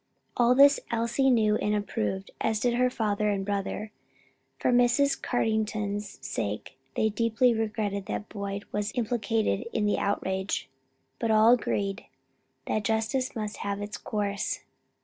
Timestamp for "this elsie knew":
0.55-1.57